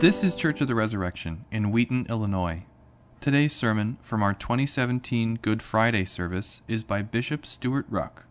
[0.00, 2.62] This is Church of the Resurrection in Wheaton, Illinois.
[3.20, 8.22] Today's sermon from our 2017 Good Friday service is by Bishop Stewart Ruch.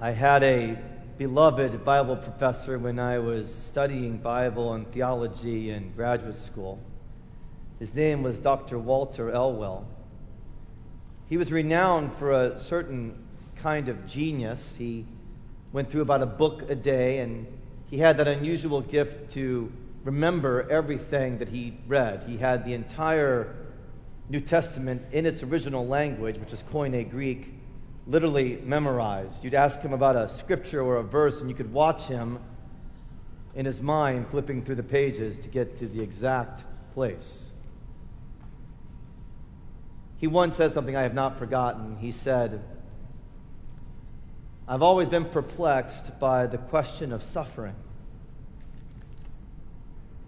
[0.00, 0.76] I had a
[1.18, 6.80] beloved Bible professor when I was studying Bible and theology in graduate school.
[7.78, 8.76] His name was Dr.
[8.76, 9.86] Walter Elwell.
[11.28, 13.24] He was renowned for a certain
[13.54, 14.74] kind of genius.
[14.74, 15.06] He
[15.72, 17.46] went through about a book a day, and
[17.88, 19.72] he had that unusual gift to
[20.04, 22.24] remember everything that he read.
[22.26, 23.56] He had the entire
[24.28, 27.54] New Testament in its original language, which is Koine Greek,
[28.06, 29.42] literally memorized.
[29.42, 32.38] You'd ask him about a scripture or a verse, and you could watch him
[33.54, 37.50] in his mind flipping through the pages to get to the exact place.
[40.18, 41.96] He once said something I have not forgotten.
[41.96, 42.62] He said,
[44.66, 47.74] I've always been perplexed by the question of suffering.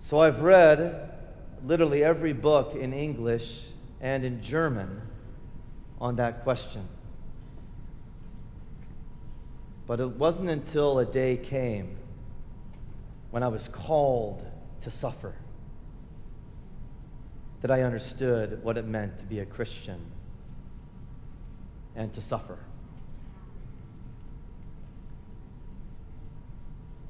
[0.07, 1.11] So I've read
[1.65, 3.65] literally every book in English
[4.01, 5.03] and in German
[6.01, 6.87] on that question.
[9.85, 11.97] But it wasn't until a day came
[13.33, 14.47] when I was called
[14.83, 15.35] to suffer
[17.63, 20.01] that I understood what it meant to be a Christian
[21.97, 22.61] and to suffer.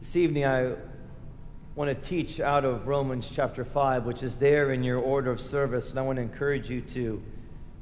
[0.01, 0.77] This evening, I
[1.77, 5.39] want to teach out of Romans chapter 5, which is there in your order of
[5.39, 7.23] service, and I want to encourage you to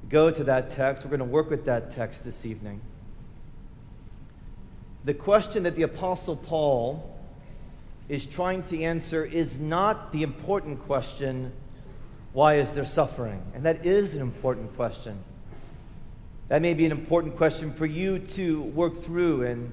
[0.09, 1.05] go to that text.
[1.05, 2.81] We're going to work with that text this evening.
[5.05, 7.17] The question that the Apostle Paul
[8.09, 11.53] is trying to answer is not the important question
[12.33, 13.41] why is there suffering?
[13.55, 15.23] And that is an important question.
[16.49, 19.73] That may be an important question for you to work through and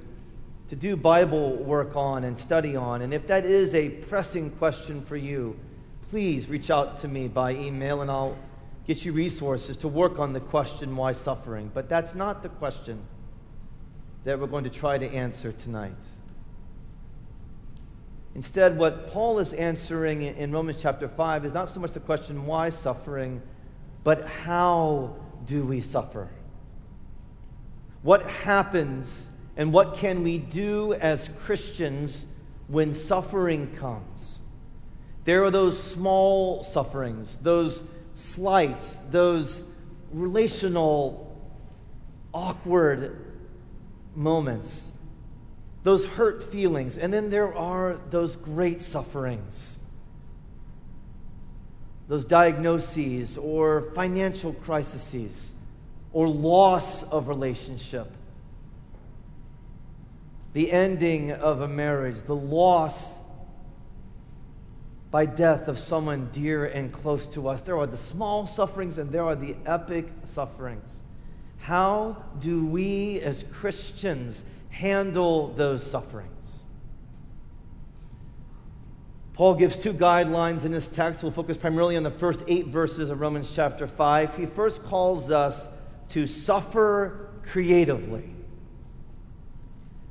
[0.72, 3.02] to do Bible work on and study on.
[3.02, 5.60] And if that is a pressing question for you,
[6.10, 8.38] please reach out to me by email and I'll
[8.88, 11.70] get you resources to work on the question why suffering.
[11.74, 13.02] But that's not the question
[14.24, 15.92] that we're going to try to answer tonight.
[18.34, 22.46] Instead, what Paul is answering in Romans chapter 5 is not so much the question
[22.46, 23.42] why suffering,
[24.06, 26.30] but how do we suffer?
[28.04, 32.26] What happens and what can we do as Christians
[32.68, 34.40] when suffering comes?
[35.26, 37.84] There are those small sufferings, those
[38.16, 39.62] slights, those
[40.12, 41.38] relational,
[42.34, 43.20] awkward
[44.16, 44.88] moments
[45.84, 46.98] those hurt feelings.
[46.98, 49.78] And then there are those great sufferings,
[52.08, 55.54] those diagnoses or financial crises
[56.14, 58.12] or loss of relationship,
[60.54, 63.16] the ending of a marriage, the loss
[65.10, 67.62] by death of someone dear and close to us.
[67.62, 70.88] There are the small sufferings and there are the epic sufferings.
[71.60, 76.64] How do we as Christians handle those sufferings.
[79.34, 81.24] Paul gives two guidelines in this text.
[81.24, 84.38] We'll focus primarily on the first eight verses of Romans chapter 5.
[84.38, 85.68] He first calls us
[86.10, 88.36] to suffer creatively.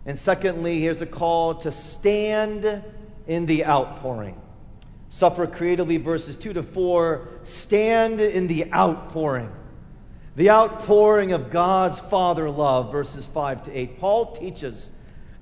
[0.07, 2.83] And secondly, here's a call to stand
[3.27, 4.41] in the outpouring.
[5.11, 7.29] Suffer creatively, verses 2 to 4.
[7.43, 9.53] Stand in the outpouring.
[10.37, 13.99] The outpouring of God's Father love, verses 5 to 8.
[13.99, 14.91] Paul teaches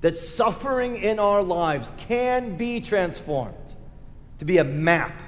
[0.01, 3.55] that suffering in our lives can be transformed
[4.39, 5.21] to be a map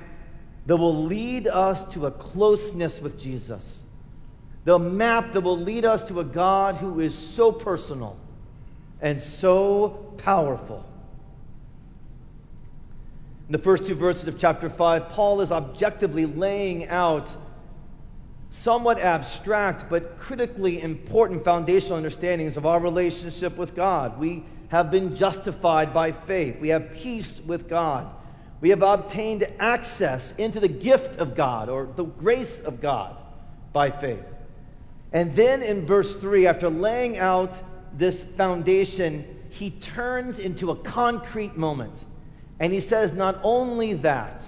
[0.65, 3.83] that will lead us to a closeness with Jesus.
[4.63, 8.17] The map that will lead us to a God who is so personal
[9.01, 10.85] and so powerful.
[13.47, 17.35] In the first two verses of chapter 5, Paul is objectively laying out
[18.51, 24.19] somewhat abstract but critically important foundational understandings of our relationship with God.
[24.19, 28.13] We have been justified by faith, we have peace with God,
[28.61, 33.17] we have obtained access into the gift of God or the grace of God
[33.73, 34.23] by faith.
[35.11, 37.59] And then in verse 3, after laying out
[37.93, 42.03] this foundation, he turns into a concrete moment.
[42.59, 44.43] And he says, Not only that,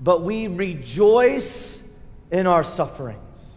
[0.00, 1.82] but we rejoice
[2.30, 3.54] in our sufferings.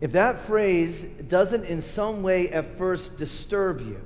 [0.00, 4.00] If that phrase doesn't in some way at first disturb you,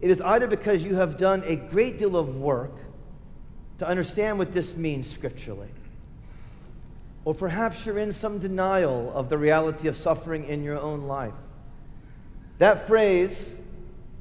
[0.00, 2.74] it is either because you have done a great deal of work
[3.78, 5.68] to understand what this means scripturally,
[7.24, 11.34] or perhaps you're in some denial of the reality of suffering in your own life.
[12.58, 13.56] That phrase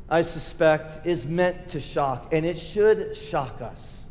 [0.09, 4.05] I suspect, is meant to shock, and it should shock us.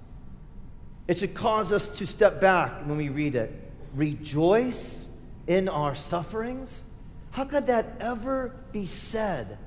[1.09, 3.53] It should cause us to step back when we read it.
[3.95, 5.09] Rejoice
[5.49, 6.85] in our sufferings?
[7.33, 9.59] How could that ever be said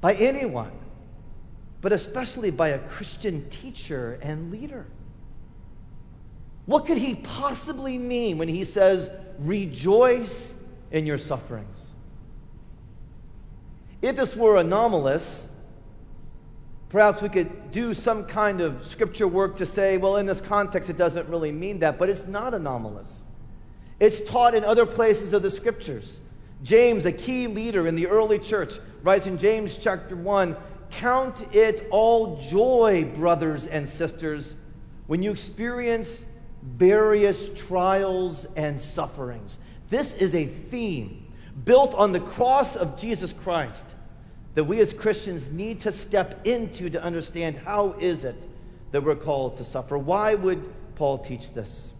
[0.00, 0.72] by anyone,
[1.80, 4.86] but especially by a Christian teacher and leader?
[6.66, 9.08] What could he possibly mean when he says,
[9.38, 10.54] rejoice
[10.90, 11.92] in your sufferings?
[14.02, 15.48] If this were anomalous,
[16.88, 20.90] perhaps we could do some kind of scripture work to say, well, in this context,
[20.90, 23.24] it doesn't really mean that, but it's not anomalous.
[23.98, 26.18] It's taught in other places of the scriptures.
[26.62, 30.56] James, a key leader in the early church, writes in James chapter 1
[30.90, 34.54] Count it all joy, brothers and sisters,
[35.06, 36.24] when you experience
[36.62, 39.58] various trials and sufferings.
[39.90, 41.26] This is a theme
[41.64, 43.84] built on the cross of Jesus Christ
[44.54, 48.42] that we as Christians need to step into to understand how is it
[48.90, 49.98] that we're called to suffer.
[49.98, 50.64] Why would
[50.94, 51.92] Paul teach this?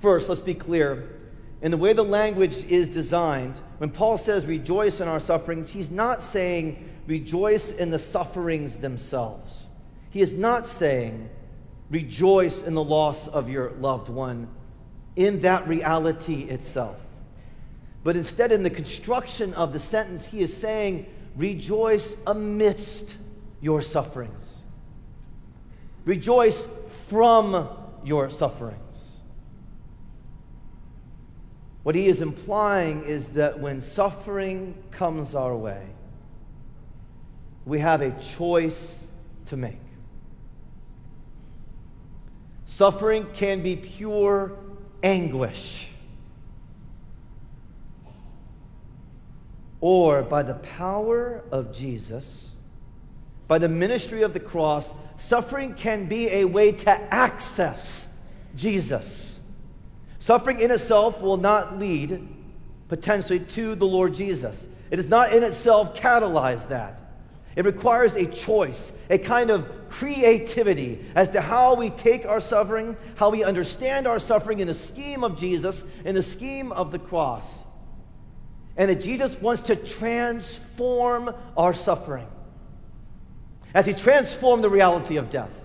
[0.00, 1.20] First, let's be clear.
[1.62, 5.90] In the way the language is designed, when Paul says rejoice in our sufferings, he's
[5.90, 9.68] not saying rejoice in the sufferings themselves.
[10.10, 11.30] He is not saying
[11.92, 14.48] rejoice in the loss of your loved one
[15.14, 16.96] in that reality itself.
[18.02, 21.06] But instead, in the construction of the sentence, he is saying,
[21.36, 23.16] rejoice amidst
[23.60, 24.62] your sufferings.
[26.06, 26.66] Rejoice
[27.08, 27.68] from
[28.02, 29.20] your sufferings.
[31.82, 35.86] What he is implying is that when suffering comes our way,
[37.66, 39.04] we have a choice
[39.46, 39.81] to make.
[42.74, 44.56] Suffering can be pure
[45.02, 45.88] anguish.
[49.82, 52.48] Or by the power of Jesus,
[53.46, 58.08] by the ministry of the cross, suffering can be a way to access
[58.56, 59.38] Jesus.
[60.18, 62.26] Suffering in itself will not lead
[62.88, 64.66] potentially to the Lord Jesus.
[64.90, 67.02] It does not in itself catalyze that.
[67.54, 72.96] It requires a choice, a kind of creativity as to how we take our suffering,
[73.16, 76.98] how we understand our suffering in the scheme of Jesus, in the scheme of the
[76.98, 77.46] cross.
[78.76, 82.26] And that Jesus wants to transform our suffering.
[83.74, 85.58] As he transformed the reality of death,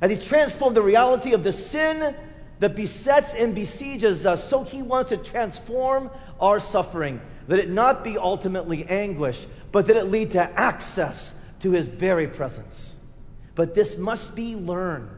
[0.00, 2.16] as he transformed the reality of the sin
[2.58, 6.10] that besets and besieges us, so he wants to transform
[6.40, 11.72] our suffering, that it not be ultimately anguish, but that it lead to access to
[11.72, 12.94] his very presence.
[13.54, 15.10] But this must be learned.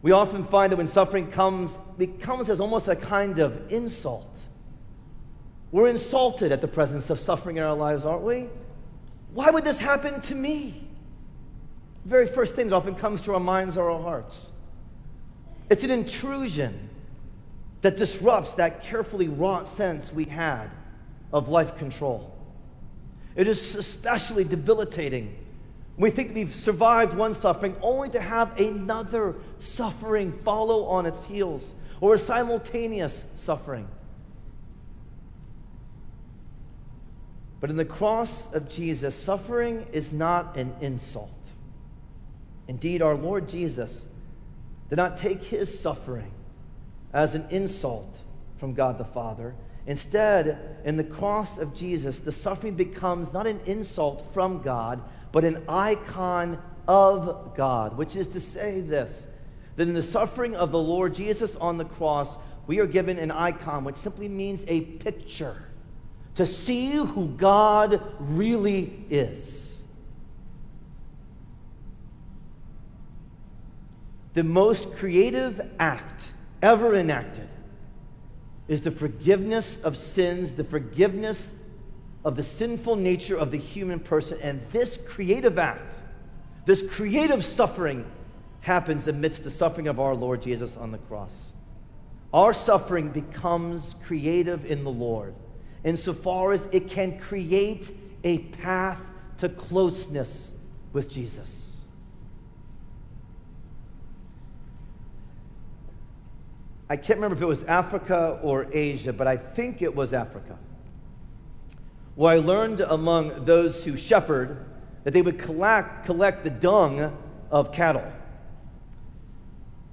[0.00, 4.38] We often find that when suffering comes, it comes as almost a kind of insult.
[5.72, 8.46] We're insulted at the presence of suffering in our lives, aren't we?
[9.32, 10.82] Why would this happen to me?
[12.04, 14.48] The very first thing that often comes to our minds or our hearts.
[15.68, 16.88] It's an intrusion
[17.82, 20.68] that disrupts that carefully wrought sense we had
[21.32, 22.34] of life control.
[23.36, 25.36] It is especially debilitating
[25.98, 31.74] we think we've survived one suffering only to have another suffering follow on its heels
[32.00, 33.88] or a simultaneous suffering.
[37.60, 41.32] But in the cross of Jesus, suffering is not an insult.
[42.68, 44.04] Indeed, our Lord Jesus
[44.88, 46.30] did not take his suffering
[47.12, 48.22] as an insult
[48.58, 49.54] from God the Father.
[49.86, 55.44] Instead, in the cross of Jesus, the suffering becomes not an insult from God, but
[55.44, 59.28] an icon of God, which is to say this
[59.76, 62.36] that in the suffering of the Lord Jesus on the cross,
[62.66, 65.68] we are given an icon, which simply means a picture
[66.34, 69.80] to see who God really is.
[74.34, 77.48] The most creative act ever enacted
[78.66, 81.50] is the forgiveness of sins, the forgiveness
[82.24, 84.38] of the sinful nature of the human person.
[84.42, 85.94] And this creative act,
[86.66, 88.04] this creative suffering,
[88.60, 91.52] happens amidst the suffering of our Lord Jesus on the cross.
[92.34, 95.34] Our suffering becomes creative in the Lord
[95.84, 97.90] insofar as it can create
[98.24, 99.00] a path
[99.38, 100.50] to closeness
[100.92, 101.67] with Jesus.
[106.90, 110.56] I can't remember if it was Africa or Asia, but I think it was Africa
[112.14, 114.66] where I learned among those who shepherd
[115.04, 117.16] that they would collect, collect the dung
[117.48, 118.02] of cattle.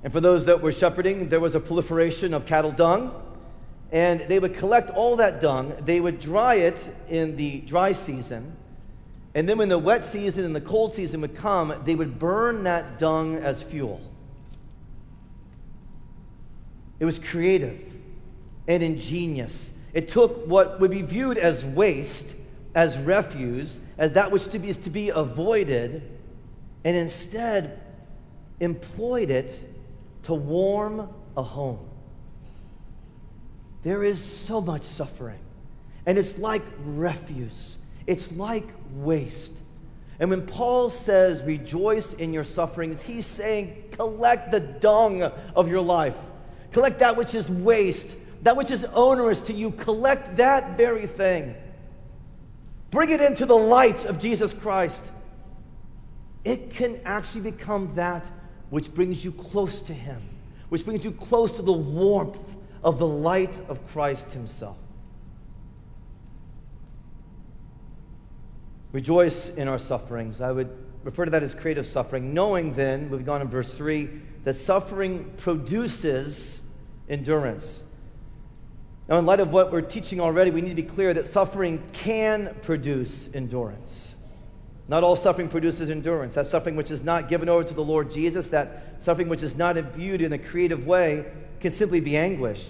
[0.04, 3.14] And for those that were shepherding, there was a proliferation of cattle dung.
[3.92, 8.58] And they would collect all that dung, they would dry it in the dry season,
[9.36, 12.64] and then when the wet season and the cold season would come, they would burn
[12.64, 14.02] that dung as fuel.
[17.00, 17.84] It was creative
[18.68, 19.72] and ingenious.
[19.94, 22.26] It took what would be viewed as waste,
[22.74, 26.02] as refuse, as that which to be, is to be avoided,
[26.84, 27.80] and instead
[28.60, 29.52] employed it
[30.24, 31.80] to warm a home.
[33.84, 35.40] There is so much suffering,
[36.06, 39.54] and it's like refuse, it's like waste.
[40.20, 45.82] And when Paul says, rejoice in your sufferings, he's saying, collect the dung of your
[45.82, 46.18] life.
[46.76, 49.72] Collect that which is waste, that which is onerous to you.
[49.72, 51.56] Collect that very thing.
[52.92, 55.02] Bring it into the light of Jesus Christ.
[56.44, 58.30] It can actually become that
[58.72, 60.22] which brings you close to Him,
[60.68, 64.76] which brings you close to the warmth of the light of Christ Himself.
[68.92, 70.42] Rejoice in our sufferings.
[70.42, 74.10] I would refer to that as creative suffering, knowing then, we've gone in verse 3,
[74.44, 76.55] that suffering produces
[77.10, 77.84] endurance.
[79.08, 81.84] Now, in light of what we're teaching already, we need to be clear that suffering
[81.94, 84.16] can produce endurance.
[84.88, 86.36] Not all suffering produces endurance.
[86.36, 89.56] That suffering which is not given over to the Lord Jesus, that suffering which is
[89.56, 91.26] not viewed in a creative way,
[91.60, 92.66] can simply be anguish.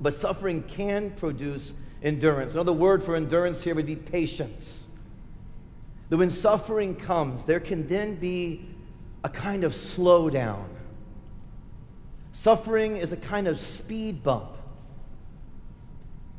[0.00, 2.52] But suffering can produce endurance.
[2.52, 4.84] Another word for endurance here would be patience.
[6.08, 8.68] That when suffering comes, there can then be
[9.24, 10.66] a kind of slowdown.
[12.36, 14.50] Suffering is a kind of speed bump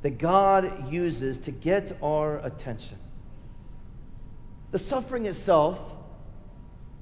[0.03, 2.97] that God uses to get our attention.
[4.69, 5.81] The suffering itself,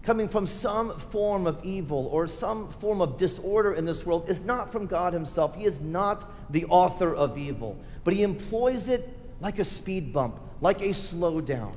[0.02, 4.40] coming from some form of evil or some form of disorder in this world, is
[4.40, 5.56] not from God Himself.
[5.58, 9.08] He is not the author of evil, but He employs it
[9.42, 11.74] like a speed bump, like a slowdown.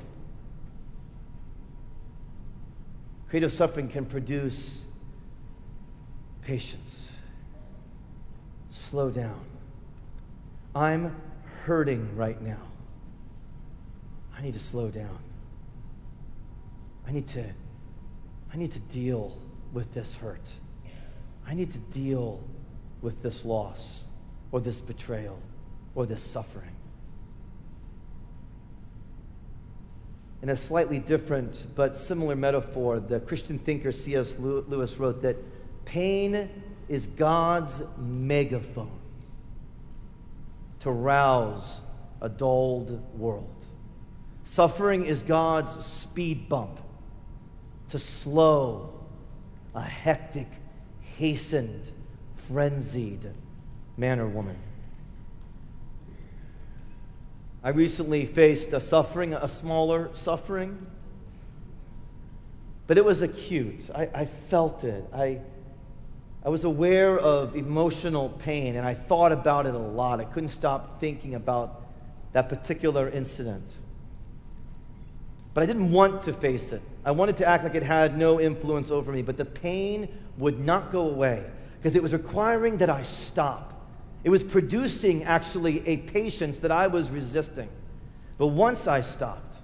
[3.27, 4.83] Creative suffering can produce
[6.41, 7.08] patience.
[8.89, 9.39] Slow down.
[10.73, 11.15] I'm
[11.63, 12.57] hurting right now.
[14.35, 15.19] I need to slow down.
[17.07, 17.43] I need to
[18.51, 19.37] I need to deal
[19.73, 20.49] with this hurt.
[21.45, 22.41] I need to deal
[23.03, 24.05] with this loss
[24.51, 25.39] or this betrayal
[25.93, 26.75] or this suffering.
[30.41, 34.39] In a slightly different but similar metaphor, the Christian thinker C.S.
[34.39, 35.35] Lewis wrote that
[35.85, 36.49] pain
[36.89, 38.99] is God's megaphone
[40.79, 41.81] to rouse
[42.21, 43.65] a dulled world.
[44.43, 46.79] Suffering is God's speed bump
[47.89, 48.93] to slow
[49.75, 50.47] a hectic,
[51.17, 51.91] hastened,
[52.47, 53.31] frenzied
[53.95, 54.57] man or woman.
[57.63, 60.87] I recently faced a suffering, a smaller suffering,
[62.87, 63.89] but it was acute.
[63.93, 65.05] I, I felt it.
[65.13, 65.41] I,
[66.43, 70.19] I was aware of emotional pain, and I thought about it a lot.
[70.19, 71.85] I couldn't stop thinking about
[72.31, 73.67] that particular incident.
[75.53, 76.81] But I didn't want to face it.
[77.03, 80.59] I wanted to act like it had no influence over me, but the pain would
[80.59, 81.43] not go away
[81.77, 83.73] because it was requiring that I stop.
[84.23, 87.69] It was producing actually a patience that I was resisting.
[88.37, 89.55] But once I stopped,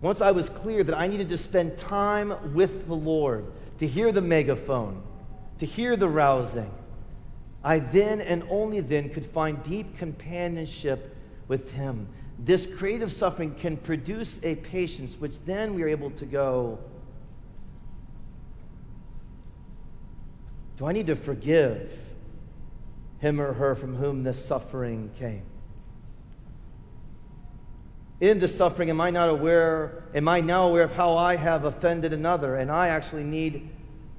[0.00, 3.46] once I was clear that I needed to spend time with the Lord
[3.78, 5.02] to hear the megaphone,
[5.62, 6.74] to hear the rousing,
[7.62, 11.16] I then and only then could find deep companionship
[11.46, 12.08] with Him.
[12.36, 16.80] This creative suffering can produce a patience, which then we are able to go,
[20.78, 21.96] Do I need to forgive?
[23.20, 25.44] him or her from whom this suffering came.
[28.20, 31.64] In the suffering, am I not aware, am I now aware of how I have
[31.64, 32.56] offended another?
[32.56, 33.70] And I actually need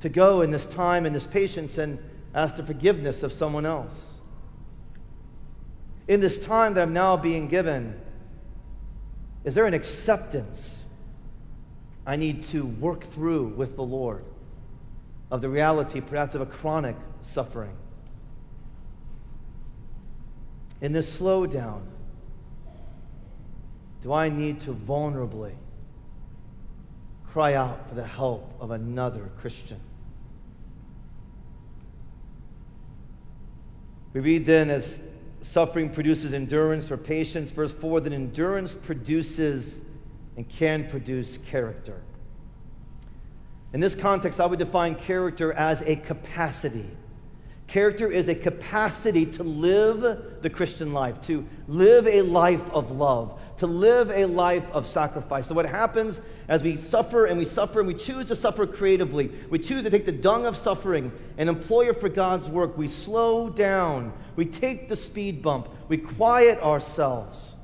[0.04, 1.98] to go in this time and this patience and
[2.34, 4.18] ask the forgiveness of someone else.
[6.08, 8.00] In this time that I'm now being given,
[9.44, 10.84] is there an acceptance
[12.06, 14.24] I need to work through with the Lord
[15.32, 17.76] of the reality, perhaps, of a chronic suffering?
[20.84, 21.82] in this slowdown,
[24.02, 25.54] do I need to vulnerably
[27.26, 29.80] cry out for the help of another Christian?
[34.14, 35.00] We read then as
[35.42, 39.80] suffering produces endurance or patience, verse 4, that endurance produces
[40.38, 42.02] and can produce character.
[43.74, 46.90] In this context, I would define character as a capacity
[47.68, 53.40] Character is a capacity to live the Christian life, to live a life of love,
[53.58, 55.48] to live a life of sacrifice.
[55.48, 59.32] So, what happens as we suffer and we suffer and we choose to suffer creatively,
[59.50, 62.88] we choose to take the dung of suffering and employ it for God's work, we
[62.88, 67.56] slow down, we take the speed bump, we quiet ourselves.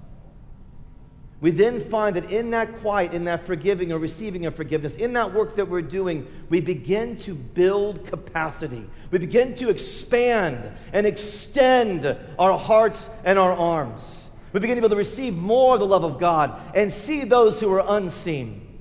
[1.42, 5.14] We then find that in that quiet, in that forgiving or receiving of forgiveness, in
[5.14, 8.86] that work that we're doing, we begin to build capacity.
[9.10, 14.29] We begin to expand and extend our hearts and our arms.
[14.52, 17.24] We begin to be able to receive more of the love of God and see
[17.24, 18.80] those who are unseen,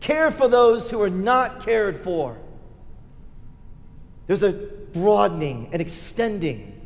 [0.00, 2.38] care for those who are not cared for.
[4.26, 6.80] There's a broadening and extending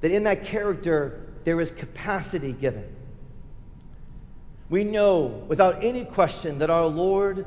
[0.00, 2.94] that in that character there is capacity given.
[4.68, 7.46] We know without any question that our Lord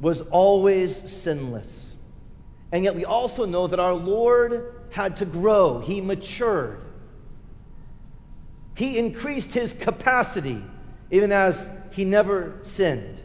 [0.00, 1.94] was always sinless.
[2.72, 6.82] And yet we also know that our Lord had to grow, He matured.
[8.74, 10.62] He increased His capacity,
[11.10, 13.20] even as He never sinned.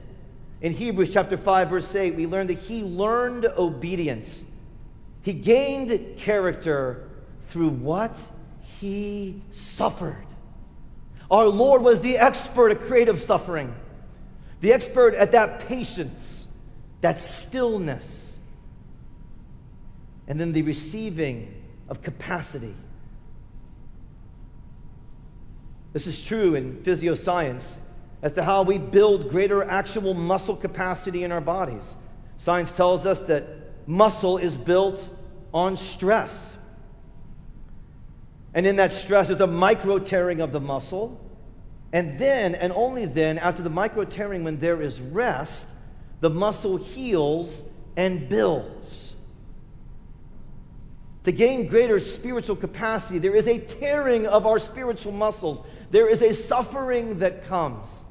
[0.61, 4.43] In Hebrews chapter 5, verse 8, we learn that He learned obedience.
[5.21, 7.09] He gained character
[7.45, 8.17] through what?
[8.79, 10.25] He suffered.
[11.31, 13.75] Our Lord was the expert at creative suffering,
[14.61, 16.47] the expert at that patience,
[17.01, 18.35] that stillness,
[20.27, 21.53] and then the receiving
[21.87, 22.75] of capacity.
[25.93, 27.79] This is true in physioscience
[28.21, 31.95] as to how we build greater actual muscle capacity in our bodies.
[32.37, 33.45] Science tells us that
[33.87, 35.07] muscle is built
[35.53, 36.57] on stress.
[38.53, 41.19] And in that stress, there's a micro tearing of the muscle.
[41.91, 45.65] And then, and only then, after the micro tearing, when there is rest,
[46.19, 47.63] the muscle heals
[47.95, 49.15] and builds.
[51.23, 55.63] To gain greater spiritual capacity, there is a tearing of our spiritual muscles.
[55.91, 58.03] There is a suffering that comes.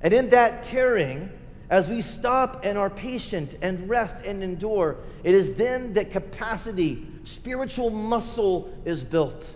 [0.00, 1.30] And in that tearing,
[1.70, 7.06] as we stop and are patient and rest and endure, it is then that capacity,
[7.24, 9.54] spiritual muscle, is built.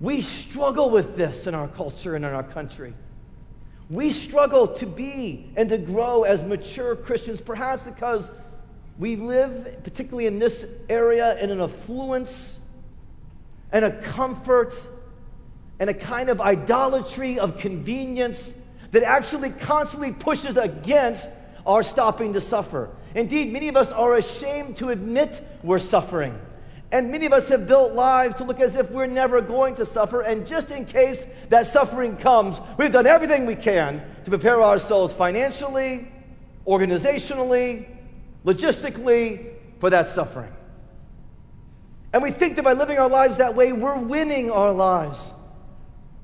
[0.00, 2.94] We struggle with this in our culture and in our country.
[3.88, 8.30] We struggle to be and to grow as mature Christians, perhaps because
[8.98, 12.58] we live, particularly in this area, in an affluence
[13.72, 14.74] and a comfort
[15.80, 18.54] and a kind of idolatry of convenience
[18.92, 21.28] that actually constantly pushes against
[21.66, 22.90] our stopping to suffer.
[23.14, 26.38] Indeed, many of us are ashamed to admit we're suffering.
[26.90, 29.86] And many of us have built lives to look as if we're never going to
[29.86, 30.20] suffer.
[30.20, 35.14] And just in case that suffering comes, we've done everything we can to prepare ourselves
[35.14, 36.12] financially,
[36.66, 37.86] organizationally,
[38.44, 40.52] logistically for that suffering.
[42.12, 45.32] And we think that by living our lives that way, we're winning our lives.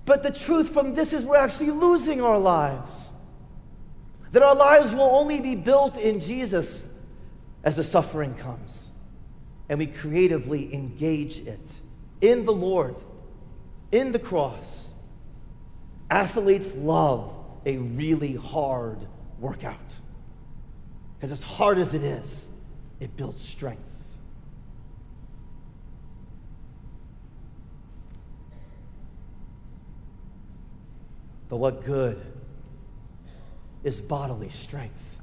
[0.04, 3.10] But the truth from this is we're actually losing our lives.
[4.32, 6.86] That our lives will only be built in Jesus
[7.64, 8.88] as the suffering comes.
[9.68, 11.70] And we creatively engage it
[12.20, 12.96] in the Lord,
[13.92, 14.88] in the cross.
[16.10, 17.34] Athletes love
[17.66, 19.06] a really hard
[19.38, 19.94] workout.
[21.16, 22.46] Because as hard as it is,
[23.00, 23.82] it builds strength.
[31.48, 32.20] But what good
[33.82, 35.20] is bodily strength?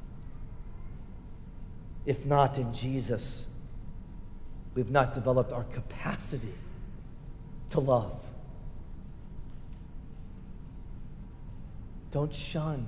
[2.06, 3.46] If not in Jesus,
[4.74, 6.54] we've not developed our capacity
[7.72, 8.20] to love.
[12.12, 12.88] Don't shun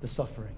[0.00, 0.54] the suffering.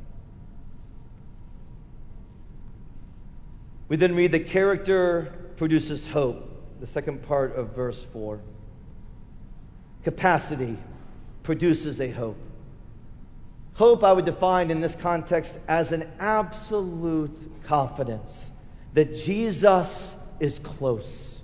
[3.89, 8.41] We then read the character produces hope, the second part of verse 4.
[10.05, 10.77] Capacity
[11.43, 12.39] produces a hope.
[13.75, 18.51] Hope, I would define in this context as an absolute confidence
[18.93, 21.41] that Jesus is close,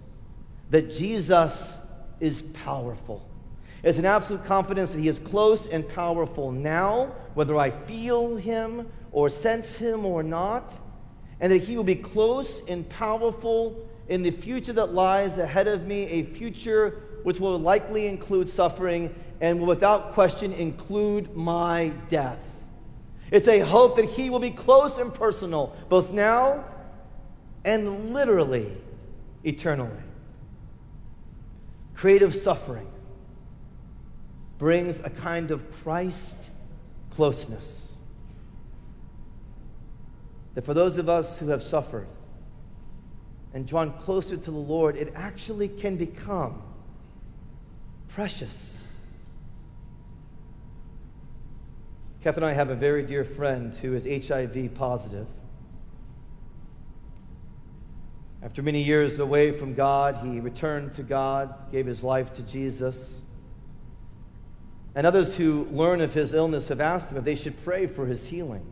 [0.70, 1.78] that Jesus
[2.20, 3.26] is powerful.
[3.82, 8.88] It's an absolute confidence that He is close and powerful now, whether I feel Him
[9.12, 10.74] or sense Him or not,
[11.40, 15.86] and that He will be close and powerful in the future that lies ahead of
[15.86, 22.44] me, a future which will likely include suffering and will without question include my death.
[23.30, 26.64] It's a hope that He will be close and personal, both now
[27.64, 28.72] and literally
[29.44, 29.90] eternally.
[31.94, 32.88] Creative suffering
[34.58, 36.36] brings a kind of Christ
[37.10, 37.94] closeness.
[40.54, 42.06] That for those of us who have suffered,
[43.56, 46.62] and drawn closer to the Lord, it actually can become
[48.08, 48.76] precious.
[52.26, 55.28] Kath and I have a very dear friend who is HIV positive.
[58.42, 63.20] After many years away from God, he returned to God, gave his life to Jesus.
[64.96, 68.06] And others who learn of his illness have asked him if they should pray for
[68.06, 68.66] his healing.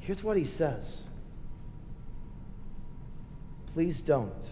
[0.00, 1.06] Here's what he says
[3.72, 4.50] Please don't.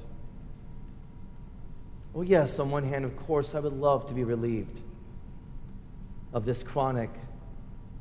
[2.12, 4.82] Well, yes, on one hand, of course, I would love to be relieved
[6.32, 7.10] of this chronic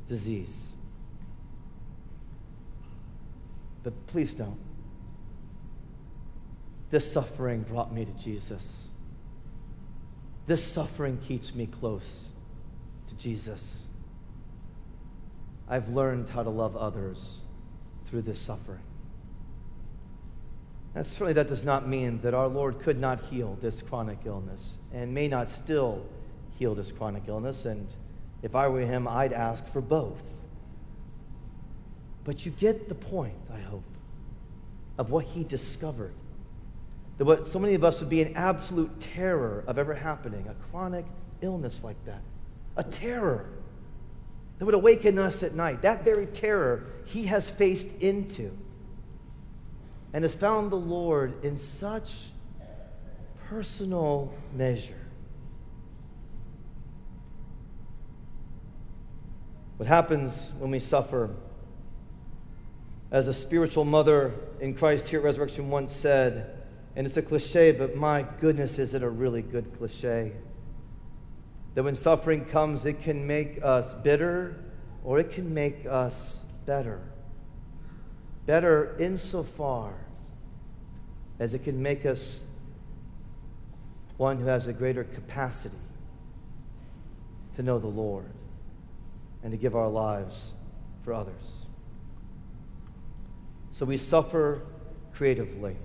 [0.08, 0.72] disease.
[3.82, 4.58] But please don't.
[6.90, 8.88] This suffering brought me to Jesus.
[10.46, 12.28] This suffering keeps me close
[13.06, 13.82] to Jesus.
[15.68, 17.44] I've learned how to love others
[18.08, 18.82] through this suffering.
[20.96, 25.14] Certainly that does not mean that our Lord could not heal this chronic illness and
[25.14, 26.04] may not still
[26.58, 27.64] heal this chronic illness.
[27.64, 27.86] And
[28.42, 30.22] if I were him, I'd ask for both.
[32.24, 33.84] But you get the point, I hope,
[34.98, 36.14] of what he discovered.
[37.18, 40.54] That what so many of us would be in absolute terror of ever happening a
[40.70, 41.04] chronic
[41.42, 42.22] illness like that,
[42.76, 43.46] a terror
[44.58, 45.82] that would awaken us at night.
[45.82, 48.56] That very terror he has faced into
[50.12, 52.26] and has found the Lord in such
[53.48, 54.99] personal measure.
[59.80, 61.30] What happens when we suffer?
[63.10, 66.64] As a spiritual mother in Christ here at Resurrection once said,
[66.94, 70.32] and it's a cliche, but my goodness, is it a really good cliche?
[71.72, 74.62] That when suffering comes, it can make us bitter
[75.02, 77.00] or it can make us better.
[78.44, 79.94] Better insofar
[81.38, 82.40] as it can make us
[84.18, 85.78] one who has a greater capacity
[87.56, 88.30] to know the Lord
[89.42, 90.52] and to give our lives
[91.04, 91.66] for others.
[93.72, 94.62] So we suffer
[95.14, 95.76] creatively.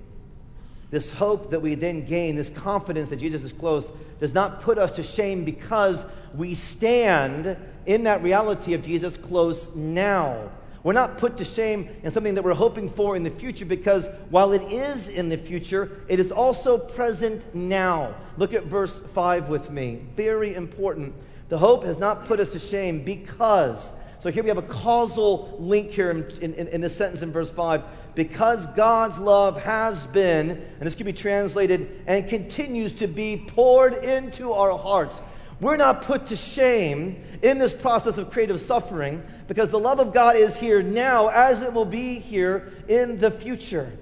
[0.91, 4.77] This hope that we then gain, this confidence that Jesus is close, does not put
[4.77, 10.51] us to shame because we stand in that reality of Jesus close now.
[10.83, 14.07] We're not put to shame in something that we're hoping for in the future because
[14.29, 18.13] while it is in the future, it is also present now.
[18.37, 20.01] Look at verse 5 with me.
[20.15, 21.15] Very important.
[21.49, 23.91] The hope has not put us to shame because.
[24.19, 27.49] So here we have a causal link here in, in, in this sentence in verse
[27.49, 27.83] 5.
[28.15, 33.93] Because God's love has been, and this can be translated, and continues to be poured
[34.03, 35.21] into our hearts.
[35.59, 40.13] We're not put to shame in this process of creative suffering because the love of
[40.13, 43.97] God is here now as it will be here in the future.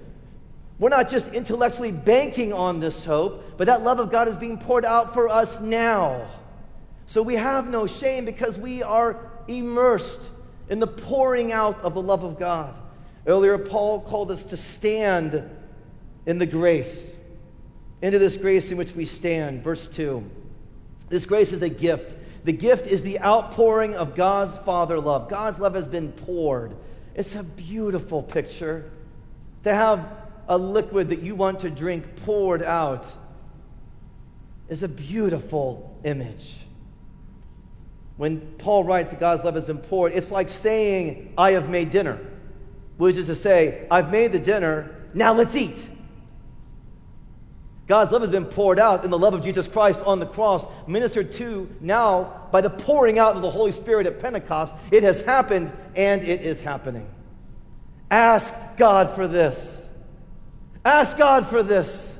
[0.78, 4.58] We're not just intellectually banking on this hope, but that love of God is being
[4.58, 6.26] poured out for us now.
[7.06, 10.30] So we have no shame because we are immersed
[10.68, 12.78] in the pouring out of the love of God.
[13.26, 15.42] Earlier, Paul called us to stand
[16.26, 17.06] in the grace,
[18.02, 19.62] into this grace in which we stand.
[19.62, 20.28] Verse 2.
[21.08, 22.14] This grace is a gift.
[22.44, 25.28] The gift is the outpouring of God's Father love.
[25.28, 26.74] God's love has been poured.
[27.14, 28.90] It's a beautiful picture
[29.62, 30.08] to have
[30.48, 33.06] a liquid that you want to drink poured out
[34.68, 36.56] is a beautiful image.
[38.16, 41.90] When Paul writes that God's love has been poured, it's like saying, I have made
[41.90, 42.20] dinner,
[42.96, 45.78] which is to say, I've made the dinner, now let's eat.
[47.86, 50.64] God's love has been poured out in the love of Jesus Christ on the cross,
[50.86, 54.74] ministered to now by the pouring out of the Holy Spirit at Pentecost.
[54.90, 57.06] It has happened and it is happening.
[58.10, 59.86] Ask God for this.
[60.84, 62.16] Ask God for this.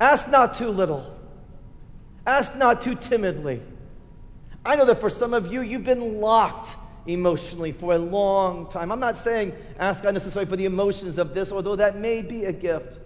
[0.00, 1.16] Ask not too little.
[2.26, 3.62] Ask not too timidly.
[4.64, 8.92] I know that for some of you, you've been locked emotionally for a long time.
[8.92, 12.44] I'm not saying ask God necessarily for the emotions of this, although that may be
[12.44, 13.00] a gift.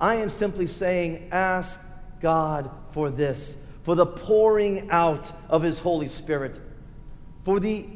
[0.00, 1.78] I am simply saying, ask
[2.20, 6.58] God for this, for the pouring out of His Holy Spirit,
[7.44, 7.86] for the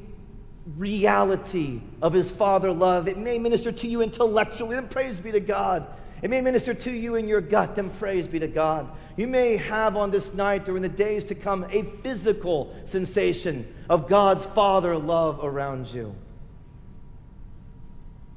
[0.76, 3.08] reality of His Father love.
[3.08, 5.86] It may minister to you intellectually, and praise be to God.
[6.26, 8.90] It may minister to you in your gut, and praise be to God.
[9.16, 13.72] You may have on this night or in the days to come a physical sensation
[13.88, 16.16] of God's Father love around you.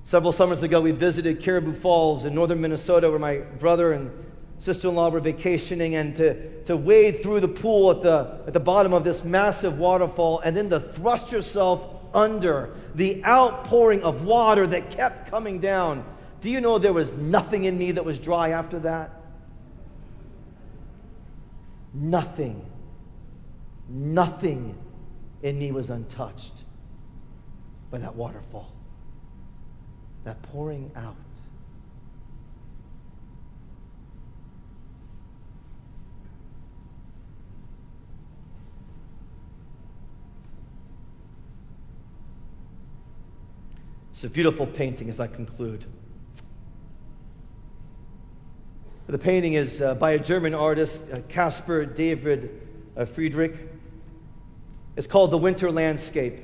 [0.04, 4.12] Several summers ago, we visited Caribou Falls in northern Minnesota where my brother and
[4.60, 8.54] sister in law were vacationing, and to, to wade through the pool at the, at
[8.54, 14.26] the bottom of this massive waterfall and then to thrust yourself under the outpouring of
[14.26, 16.06] water that kept coming down.
[16.42, 19.12] Do you know there was nothing in me that was dry after that?
[21.94, 22.66] Nothing,
[23.90, 24.78] nothing
[25.42, 26.54] in me was untouched
[27.92, 28.72] by that waterfall,
[30.24, 31.16] that pouring out.
[44.12, 45.86] It's a beautiful painting as I conclude.
[49.10, 52.62] The painting is uh, by a German artist, uh, Caspar David
[52.96, 53.56] uh, Friedrich.
[54.96, 56.38] It's called The Winter Landscape.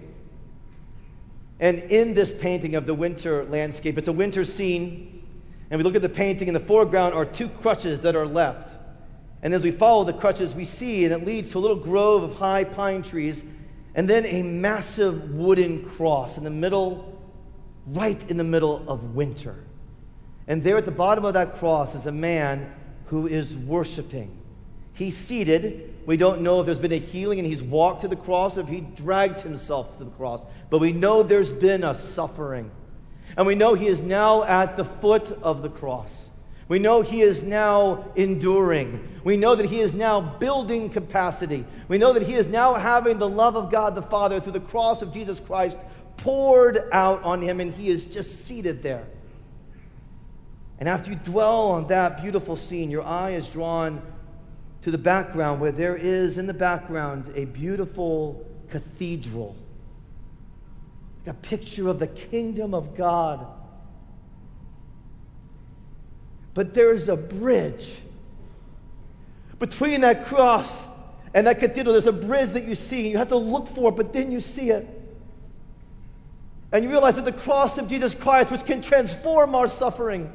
[1.60, 5.28] And in this painting of the winter landscape, it's a winter scene.
[5.70, 8.76] And we look at the painting, in the foreground are two crutches that are left.
[9.44, 12.24] And as we follow the crutches, we see, and it leads to a little grove
[12.24, 13.44] of high pine trees,
[13.94, 17.22] and then a massive wooden cross in the middle
[17.86, 19.66] right in the middle of winter.
[20.48, 22.72] And there at the bottom of that cross is a man
[23.08, 24.38] who is worshiping.
[24.94, 25.94] He's seated.
[26.06, 28.62] We don't know if there's been a healing and he's walked to the cross or
[28.62, 30.46] if he dragged himself to the cross.
[30.70, 32.72] But we know there's been a suffering.
[33.36, 36.30] And we know he is now at the foot of the cross.
[36.68, 39.20] We know he is now enduring.
[39.24, 41.66] We know that he is now building capacity.
[41.88, 44.60] We know that he is now having the love of God the Father through the
[44.62, 45.78] cross of Jesus Christ
[46.18, 49.06] poured out on him, and he is just seated there.
[50.80, 54.02] And after you dwell on that beautiful scene, your eye is drawn
[54.82, 59.56] to the background where there is in the background a beautiful cathedral,
[61.26, 63.46] a picture of the kingdom of God.
[66.54, 67.96] But there's a bridge
[69.60, 70.88] between that cross
[71.34, 71.94] and that cathedral.
[71.94, 73.10] There's a bridge that you see.
[73.10, 74.88] You have to look for it, but then you see it.
[76.72, 80.32] And you realize that the cross of Jesus Christ, which can transform our suffering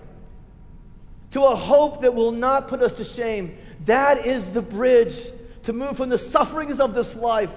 [1.30, 5.16] to a hope that will not put us to shame, that is the bridge
[5.64, 7.54] to move from the sufferings of this life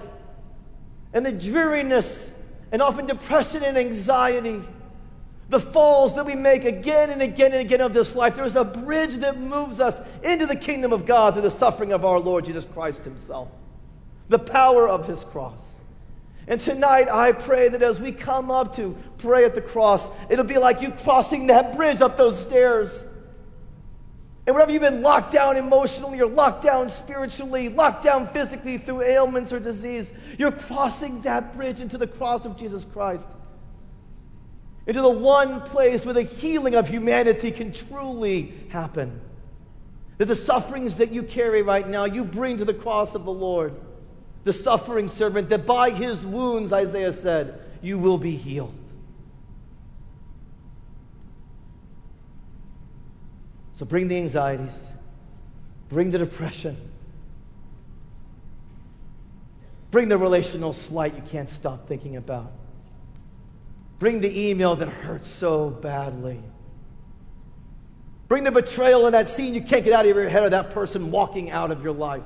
[1.12, 2.30] and the dreariness
[2.72, 4.62] and often depression and anxiety,
[5.48, 8.34] the falls that we make again and again and again of this life.
[8.34, 11.92] There is a bridge that moves us into the kingdom of God through the suffering
[11.92, 13.48] of our Lord Jesus Christ Himself,
[14.28, 15.74] the power of His cross.
[16.46, 20.44] And tonight, I pray that as we come up to pray at the cross, it'll
[20.44, 23.04] be like you crossing that bridge up those stairs.
[24.46, 29.02] And whenever you've been locked down emotionally or locked down spiritually, locked down physically through
[29.02, 33.26] ailments or disease, you're crossing that bridge into the cross of Jesus Christ.
[34.86, 39.20] Into the one place where the healing of humanity can truly happen.
[40.18, 43.32] That the sufferings that you carry right now, you bring to the cross of the
[43.32, 43.74] Lord
[44.44, 48.74] the suffering servant, that by his wounds, Isaiah said, you will be healed.
[53.76, 54.86] So bring the anxieties,
[55.88, 56.76] bring the depression,
[59.90, 62.52] bring the relational slight you can't stop thinking about,
[63.98, 66.40] bring the email that hurts so badly.
[68.26, 70.70] Bring the betrayal in that scene you can't get out of your head of that
[70.70, 72.24] person walking out of your life.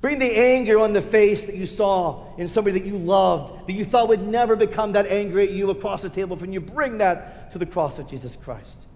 [0.00, 3.74] Bring the anger on the face that you saw in somebody that you loved, that
[3.74, 6.60] you thought would never become that angry at you across the table from you.
[6.60, 8.86] Bring that to the cross of Jesus Christ.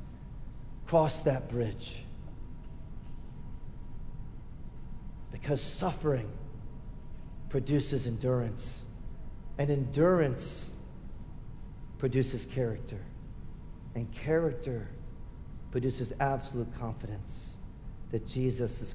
[0.87, 2.05] Cross that bridge.
[5.31, 6.31] Because suffering
[7.51, 8.83] produces endurance,
[9.59, 10.71] and endurance
[11.99, 13.01] produces character,
[13.95, 14.89] and character
[15.71, 17.57] produces absolute confidence
[18.11, 18.95] that Jesus is.